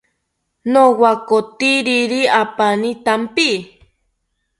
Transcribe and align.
Nowakotakiri 0.71 2.21
apani 2.41 2.89
thampi 3.05 3.49